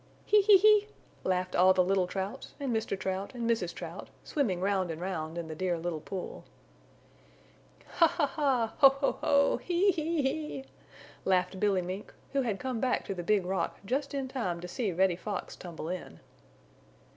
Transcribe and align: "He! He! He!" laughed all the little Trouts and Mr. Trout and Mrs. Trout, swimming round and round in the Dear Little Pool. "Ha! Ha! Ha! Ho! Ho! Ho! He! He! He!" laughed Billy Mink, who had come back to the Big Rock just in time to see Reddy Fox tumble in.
"He! 0.25 0.41
He! 0.41 0.57
He!" 0.57 0.87
laughed 1.23 1.55
all 1.55 1.73
the 1.75 1.83
little 1.83 2.07
Trouts 2.07 2.55
and 2.59 2.75
Mr. 2.75 2.97
Trout 2.99 3.35
and 3.35 3.47
Mrs. 3.47 3.71
Trout, 3.71 4.07
swimming 4.23 4.59
round 4.59 4.89
and 4.89 4.99
round 4.99 5.37
in 5.37 5.47
the 5.47 5.53
Dear 5.53 5.77
Little 5.77 5.99
Pool. 6.01 6.43
"Ha! 7.85 8.07
Ha! 8.07 8.25
Ha! 8.25 8.73
Ho! 8.79 8.89
Ho! 8.97 9.11
Ho! 9.21 9.57
He! 9.57 9.91
He! 9.91 10.21
He!" 10.23 10.65
laughed 11.23 11.59
Billy 11.59 11.83
Mink, 11.83 12.15
who 12.33 12.41
had 12.41 12.59
come 12.59 12.79
back 12.79 13.05
to 13.05 13.13
the 13.13 13.21
Big 13.21 13.45
Rock 13.45 13.77
just 13.85 14.15
in 14.15 14.27
time 14.27 14.59
to 14.61 14.67
see 14.67 14.91
Reddy 14.91 15.15
Fox 15.17 15.55
tumble 15.55 15.87
in. 15.87 16.19